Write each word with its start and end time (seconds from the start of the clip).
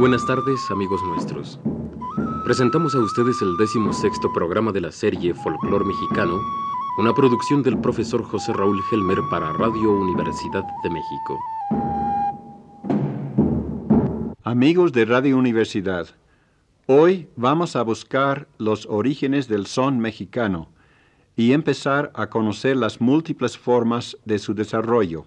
Buenas 0.00 0.24
tardes, 0.24 0.58
amigos 0.70 1.02
nuestros. 1.02 1.60
Presentamos 2.42 2.94
a 2.94 3.00
ustedes 3.00 3.36
el 3.42 3.54
sexto 3.92 4.32
programa 4.32 4.72
de 4.72 4.80
la 4.80 4.90
serie 4.90 5.34
Folclor 5.34 5.84
Mexicano, 5.84 6.40
una 6.96 7.12
producción 7.14 7.62
del 7.62 7.78
profesor 7.78 8.22
José 8.22 8.54
Raúl 8.54 8.80
Helmer 8.90 9.18
para 9.30 9.52
Radio 9.52 9.90
Universidad 9.90 10.64
de 10.82 10.88
México. 10.88 11.38
Amigos 14.42 14.92
de 14.92 15.04
Radio 15.04 15.36
Universidad, 15.36 16.08
hoy 16.86 17.28
vamos 17.36 17.76
a 17.76 17.82
buscar 17.82 18.48
los 18.56 18.86
orígenes 18.86 19.48
del 19.48 19.66
son 19.66 19.98
mexicano 19.98 20.70
y 21.36 21.52
empezar 21.52 22.10
a 22.14 22.30
conocer 22.30 22.74
las 22.74 23.02
múltiples 23.02 23.58
formas 23.58 24.16
de 24.24 24.38
su 24.38 24.54
desarrollo. 24.54 25.26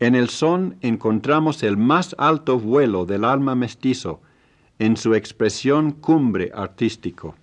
En 0.00 0.14
el 0.14 0.30
son 0.30 0.76
encontramos 0.80 1.62
el 1.62 1.76
más 1.76 2.16
alto 2.18 2.58
vuelo 2.58 3.04
del 3.04 3.22
alma 3.22 3.54
mestizo 3.54 4.22
en 4.78 4.96
su 4.96 5.14
expresión 5.14 5.92
cumbre 5.92 6.50
artístico. 6.54 7.34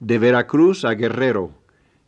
De 0.00 0.18
Veracruz 0.18 0.84
a 0.84 0.94
Guerrero, 0.94 1.52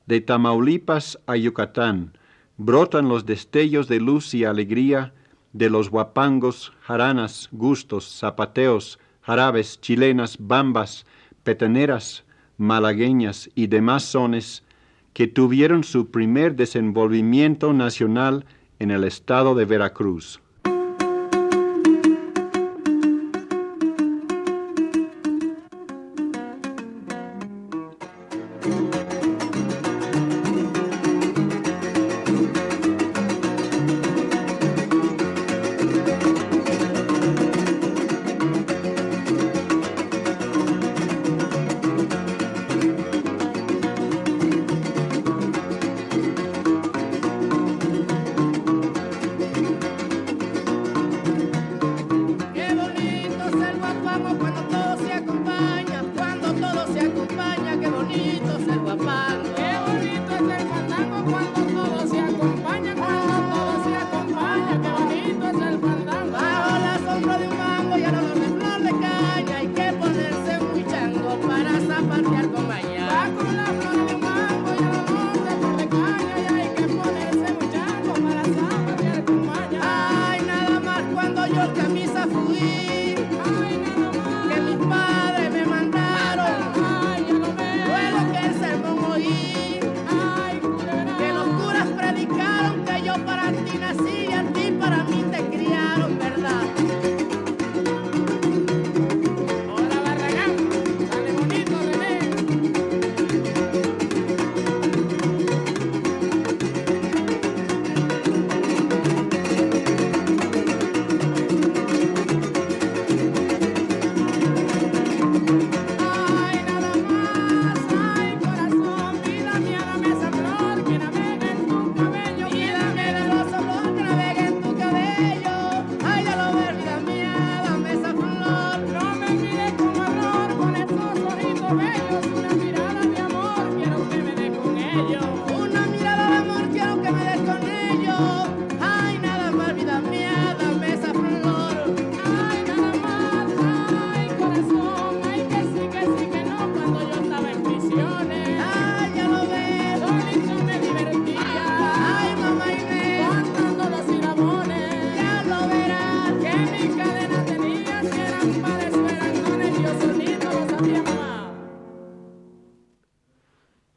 de 0.06 0.20
Tamaulipas 0.20 1.20
a 1.26 1.36
Yucatán, 1.36 2.18
brotan 2.56 3.08
los 3.08 3.26
destellos 3.26 3.86
de 3.86 4.00
luz 4.00 4.34
y 4.34 4.44
alegría 4.44 5.14
de 5.52 5.70
los 5.70 5.88
guapangos, 5.88 6.72
jaranas, 6.80 7.48
gustos, 7.52 8.18
zapateos, 8.18 8.98
jarabes, 9.22 9.80
chilenas, 9.80 10.36
bambas, 10.40 11.06
peteneras, 11.44 12.24
malagueñas 12.58 13.48
y 13.54 13.68
demás 13.68 14.02
sones 14.02 14.64
que 15.12 15.28
tuvieron 15.28 15.84
su 15.84 16.10
primer 16.10 16.56
desenvolvimiento 16.56 17.72
nacional 17.72 18.44
en 18.80 18.90
el 18.90 19.04
estado 19.04 19.54
de 19.54 19.66
Veracruz. 19.66 20.40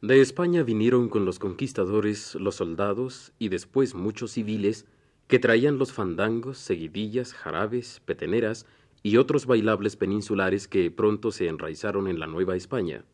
De 0.04 0.20
España 0.20 0.64
vinieron 0.64 1.08
con 1.08 1.24
los 1.24 1.40
conquistadores 1.40 2.36
los 2.36 2.56
soldados 2.56 3.32
y 3.40 3.48
después 3.48 3.96
muchos 3.96 4.32
civiles 4.32 4.86
que 5.30 5.40
traían 5.40 5.78
los 5.78 5.94
fandangos, 5.94 6.58
seguidillas, 6.58 7.34
jarabes, 7.34 8.02
peteneras 8.02 8.66
y 9.02 9.16
otros 9.16 9.46
bailables 9.46 9.96
peninsulares 9.96 10.68
que 10.68 10.92
pronto 10.92 11.32
se 11.32 11.48
enraizaron 11.48 12.10
en 12.10 12.20
la 12.20 12.28
Nueva 12.28 12.58
España. 12.58 13.06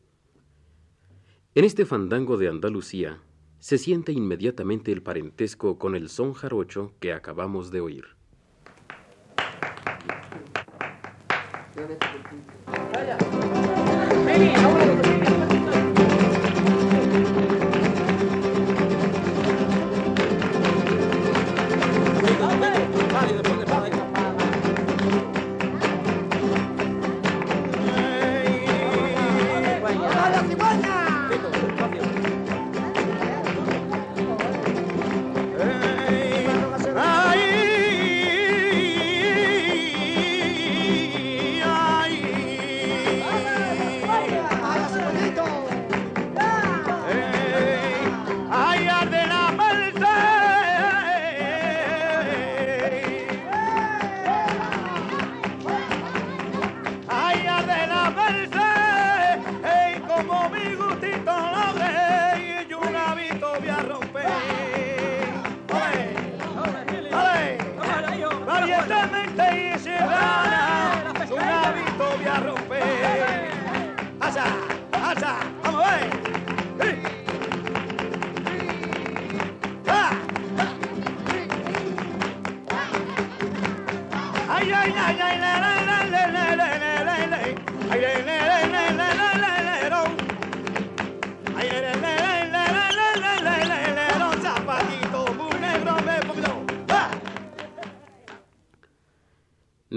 En 1.54 1.64
este 1.64 1.86
fandango 1.86 2.38
de 2.38 2.48
Andalucía 2.48 3.22
se 3.60 3.78
siente 3.78 4.12
inmediatamente 4.12 4.92
el 4.92 5.04
parentesco 5.04 5.78
con 5.78 5.94
el 5.94 6.10
son 6.10 6.34
jarocho 6.34 6.96
que 7.00 7.14
acabamos 7.14 7.70
de 7.70 7.82
oír. 7.82 8.06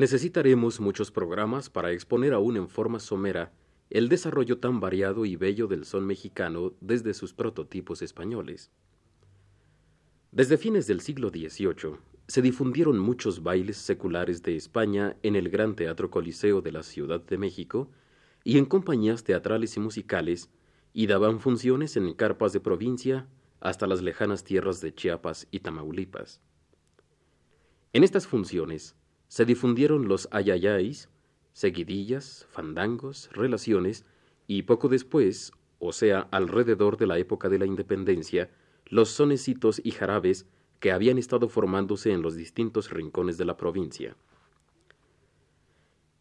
Necesitaremos 0.03 0.81
muchos 0.81 1.13
programas 1.13 1.71
para 1.71 1.93
exponer 1.93 2.33
aún 2.33 2.57
en 2.57 2.69
forma 2.69 2.99
somera 2.99 3.53
el 3.89 4.09
desarrollo 4.09 4.59
tan 4.59 4.81
variado 4.81 5.25
y 5.25 5.37
bello 5.37 5.69
del 5.69 5.85
son 5.85 6.09
mexicano 6.09 6.73
desde 6.81 7.15
sus 7.15 7.33
prototipos 7.33 8.03
españoles. 8.03 8.73
Desde 10.33 10.59
fines 10.59 10.89
del 10.89 11.03
siglo 11.03 11.29
XVIII 11.29 11.99
se 12.27 12.43
difundieron 12.43 12.99
muchos 12.99 13.45
bailes 13.45 13.77
seculares 13.77 14.43
de 14.43 14.57
España 14.57 15.17
en 15.23 15.37
el 15.37 15.51
Gran 15.51 15.77
Teatro 15.77 16.11
Coliseo 16.11 16.63
de 16.63 16.73
la 16.73 16.83
Ciudad 16.83 17.21
de 17.21 17.39
México 17.39 17.89
y 18.43 18.59
en 18.59 18.65
compañías 18.65 19.23
teatrales 19.23 19.77
y 19.77 19.79
musicales, 19.79 20.51
y 20.93 21.07
daban 21.07 21.39
funciones 21.39 21.97
en 21.97 22.13
carpas 22.15 22.53
de 22.53 22.59
provincia 22.59 23.29
hasta 23.61 23.87
las 23.87 24.03
lejanas 24.03 24.43
tierras 24.43 24.81
de 24.81 24.93
Chiapas 24.93 25.47
y 25.53 25.61
Tamaulipas. 25.61 26.41
En 27.93 28.03
estas 28.03 28.27
funciones 28.27 28.97
se 29.33 29.47
difundieron 29.47 30.09
los 30.09 30.29
ayayáis, 30.31 31.09
seguidillas, 31.55 32.47
fandangos, 32.51 33.31
relaciones 33.33 34.05
y 34.47 34.65
poco 34.65 34.91
después, 34.91 35.53
o 35.79 35.95
sea, 35.95 36.29
alrededor 36.31 36.99
de 36.99 37.07
la 37.07 37.17
época 37.17 37.49
de 37.49 37.59
la 37.59 37.65
independencia, 37.65 38.51
los 38.85 39.09
sonecitos 39.09 39.81
y 39.83 39.93
jarabes 39.93 40.45
que 40.81 40.93
habían 40.93 41.17
estado 41.17 41.49
formándose 41.49 42.13
en 42.13 42.21
los 42.21 42.37
distintos 42.37 42.91
rincones 42.91 43.39
de 43.39 43.47
la 43.47 43.57
provincia. 43.57 44.17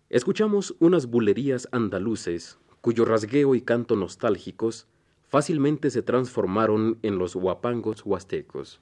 Escuchamos 0.10 0.74
unas 0.80 1.08
bulerías 1.08 1.68
andaluces 1.74 2.60
cuyo 2.80 3.04
rasgueo 3.04 3.56
y 3.56 3.62
canto 3.62 3.98
nostálgicos 3.98 4.88
fácilmente 5.28 5.90
se 5.90 6.02
transformaron 6.02 6.98
en 7.02 7.18
los 7.18 7.36
huapangos 7.36 8.06
huastecos. 8.06 8.80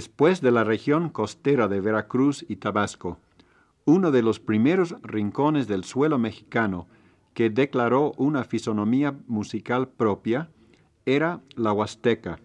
Después 0.00 0.40
de 0.40 0.50
la 0.50 0.64
región 0.64 1.10
costera 1.10 1.68
de 1.68 1.78
Veracruz 1.82 2.46
y 2.48 2.56
Tabasco, 2.56 3.18
uno 3.84 4.10
de 4.10 4.22
los 4.22 4.40
primeros 4.40 4.96
rincones 5.02 5.68
del 5.68 5.84
suelo 5.84 6.18
mexicano 6.18 6.86
que 7.34 7.50
declaró 7.50 8.14
una 8.16 8.44
fisonomía 8.44 9.14
musical 9.26 9.88
propia 9.88 10.48
era 11.04 11.42
la 11.54 11.74
Huasteca, 11.74 12.38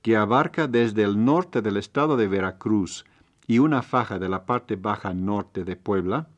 que 0.00 0.16
abarca 0.16 0.68
desde 0.68 1.02
el 1.02 1.22
norte 1.22 1.60
del 1.60 1.76
estado 1.76 2.16
de 2.16 2.28
Veracruz 2.28 3.04
y 3.46 3.58
una 3.58 3.82
faja 3.82 4.18
de 4.18 4.30
la 4.30 4.46
parte 4.46 4.76
baja 4.76 5.12
norte 5.12 5.64
de 5.64 5.76
Puebla, 5.76 6.28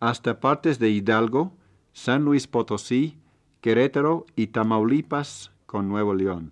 hasta 0.00 0.40
partes 0.40 0.80
de 0.80 0.90
Hidalgo, 0.90 1.52
San 1.92 2.24
Luis 2.24 2.48
Potosí, 2.48 3.18
Querétaro 3.60 4.26
y 4.34 4.48
Tamaulipas 4.48 5.52
con 5.66 5.88
Nuevo 5.88 6.12
León. 6.12 6.50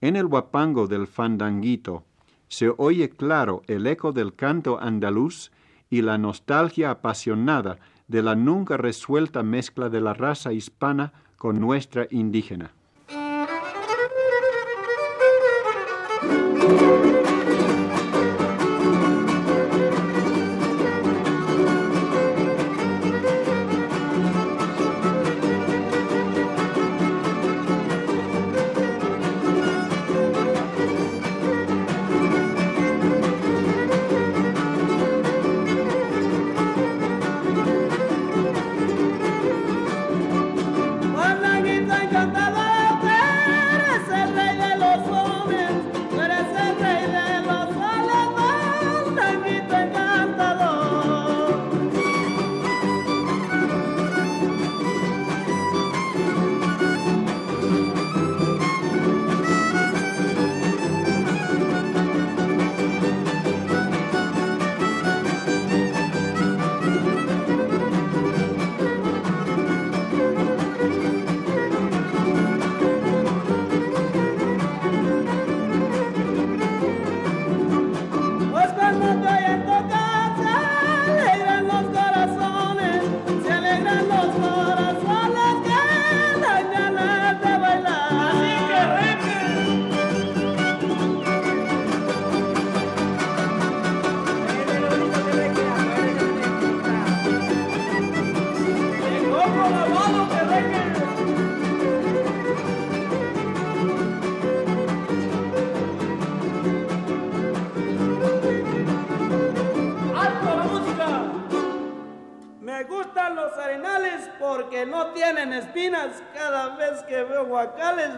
En 0.00 0.16
el 0.16 0.24
huapango 0.24 0.86
del 0.86 1.06
fandanguito 1.06 2.06
se 2.48 2.72
oye 2.76 3.10
claro 3.10 3.62
el 3.66 3.86
eco 3.86 4.12
del 4.12 4.34
canto 4.34 4.80
andaluz 4.80 5.50
y 5.90 6.02
la 6.02 6.18
nostalgia 6.18 6.90
apasionada 6.90 7.78
de 8.08 8.22
la 8.22 8.34
nunca 8.34 8.76
resuelta 8.76 9.42
mezcla 9.42 9.88
de 9.88 10.00
la 10.00 10.14
raza 10.14 10.52
hispana 10.52 11.12
con 11.36 11.60
nuestra 11.60 12.06
indígena. 12.10 12.72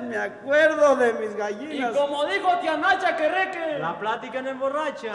Me 0.03 0.17
acuerdo 0.17 0.97
de 0.97 1.13
mis 1.15 1.37
gallinas. 1.37 1.95
Y 1.95 1.99
como 1.99 2.25
dijo 2.27 2.59
tía 2.61 2.77
Nacha 2.77 3.17
que 3.17 3.29
La 3.79 3.99
plática 3.99 4.39
en 4.39 4.49
emborracha. 4.49 5.13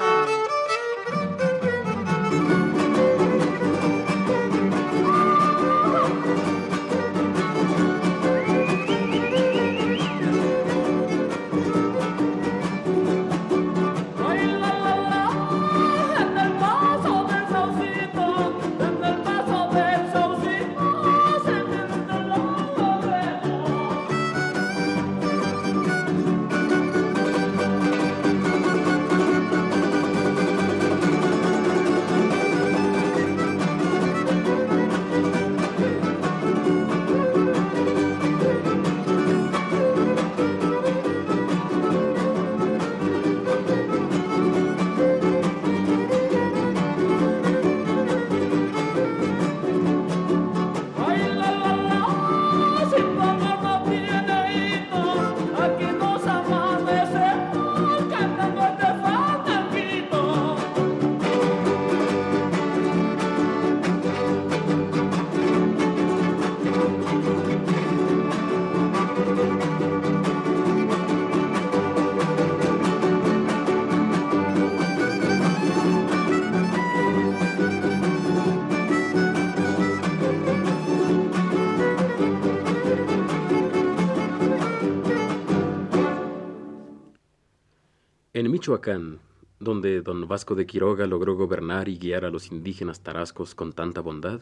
Michoacán, 88.63 89.19
donde 89.59 90.01
don 90.01 90.25
Vasco 90.25 90.55
de 90.55 90.65
Quiroga 90.65 91.05
logró 91.05 91.35
gobernar 91.35 91.89
y 91.89 91.97
guiar 91.97 92.23
a 92.23 92.29
los 92.29 92.49
indígenas 92.49 93.01
tarascos 93.03 93.55
con 93.55 93.73
tanta 93.73 93.99
bondad, 93.99 94.39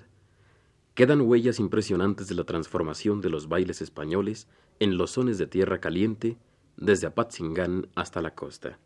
quedan 0.94 1.22
huellas 1.22 1.60
impresionantes 1.60 2.28
de 2.28 2.36
la 2.36 2.44
transformación 2.44 3.20
de 3.22 3.32
los 3.32 3.50
bailes 3.50 3.82
españoles 3.82 4.48
en 4.80 4.96
los 4.96 5.10
sones 5.10 5.40
de 5.40 5.48
tierra 5.48 5.80
caliente 5.80 6.38
desde 6.78 7.08
Apatzingán 7.08 7.88
hasta 7.96 8.22
la 8.22 8.36
costa. 8.36 8.78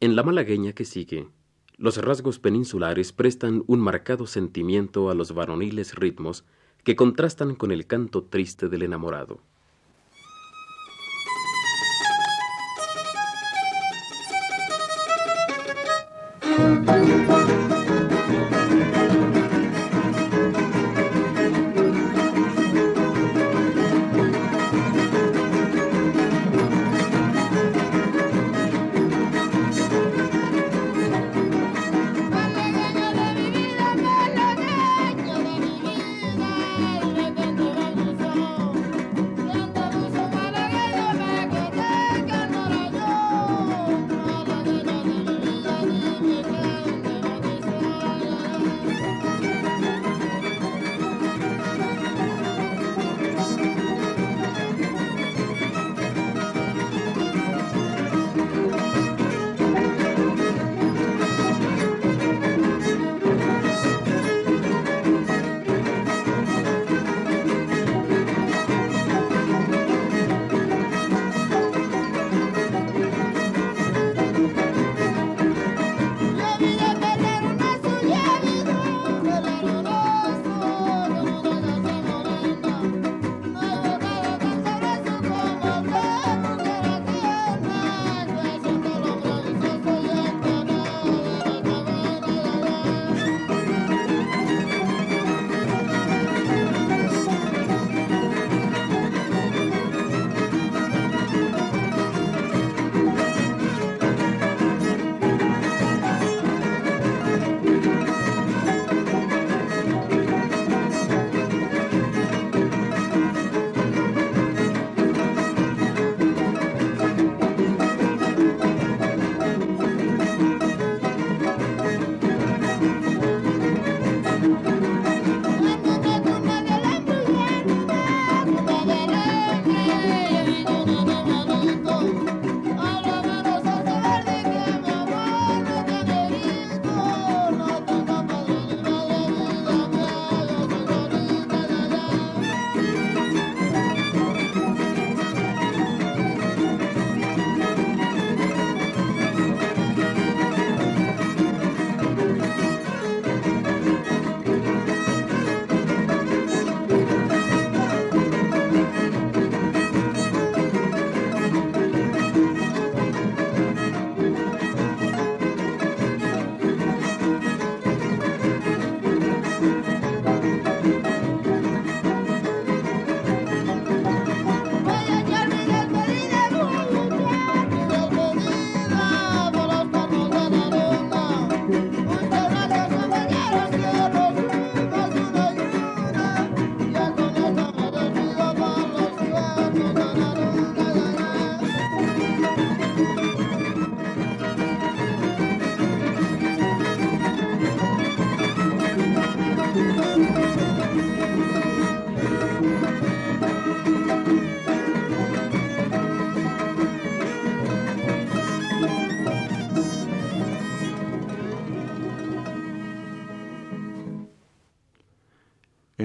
En 0.00 0.16
la 0.16 0.22
malagueña 0.22 0.72
que 0.72 0.86
sigue, 0.86 1.28
los 1.76 1.98
rasgos 1.98 2.38
peninsulares 2.38 3.12
prestan 3.12 3.64
un 3.66 3.80
marcado 3.80 4.26
sentimiento 4.26 5.10
a 5.10 5.14
los 5.14 5.34
varoniles 5.34 5.94
ritmos 5.94 6.46
que 6.84 6.96
contrastan 6.96 7.54
con 7.54 7.70
el 7.70 7.86
canto 7.86 8.24
triste 8.24 8.70
del 8.70 8.80
enamorado. 8.80 9.40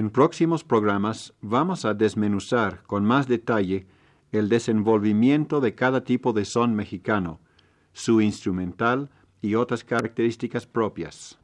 En 0.07 0.13
próximos 0.13 0.63
programas 0.63 1.33
vamos 1.41 1.83
a 1.83 1.93
desmenuzar 1.93 2.81
con 2.83 3.03
más 3.03 3.27
detalle 3.27 3.87
el 4.31 4.47
desenvolvimiento 4.47 5.59
de 5.59 5.75
cada 5.75 6.05
tipo 6.05 6.31
de 6.31 6.45
son 6.45 6.73
mexicano, 6.75 7.41
su 7.91 8.21
instrumental 8.21 9.09
y 9.41 9.55
otras 9.55 9.83
características 9.83 10.65
propias. 10.65 11.37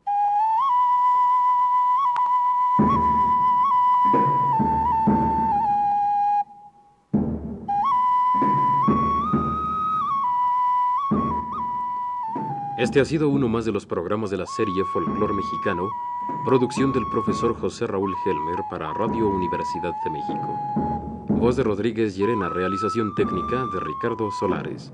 Este 12.77 13.01
ha 13.01 13.05
sido 13.05 13.27
uno 13.27 13.49
más 13.49 13.65
de 13.65 13.73
los 13.73 13.85
programas 13.85 14.29
de 14.29 14.37
la 14.37 14.45
serie 14.45 14.85
Folclor 14.93 15.33
Mexicano, 15.33 15.89
producción 16.43 16.91
del 16.91 17.07
profesor 17.07 17.57
José 17.57 17.87
Raúl 17.87 18.13
Helmer 18.25 18.65
para 18.69 18.93
Radio 18.93 19.29
Universidad 19.29 19.93
de 20.03 20.09
México. 20.09 20.59
Voz 21.29 21.55
de 21.55 21.63
Rodríguez 21.63 22.17
Llerena, 22.17 22.49
realización 22.49 23.15
técnica 23.15 23.65
de 23.67 23.79
Ricardo 23.79 24.29
Solares. 24.31 24.91